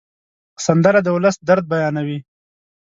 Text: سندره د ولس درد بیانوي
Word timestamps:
سندره 0.65 0.99
د 1.03 1.07
ولس 1.15 1.35
درد 1.47 1.63
بیانوي 1.71 2.19